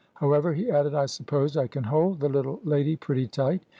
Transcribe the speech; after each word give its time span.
However," 0.15 0.51
he 0.55 0.71
added, 0.71 0.95
"I 0.95 1.05
suppose 1.05 1.55
I 1.55 1.67
can 1.67 1.83
hold 1.83 2.21
the 2.21 2.27
little 2.27 2.59
lady 2.63 2.95
pretty 2.95 3.27
tight." 3.27 3.61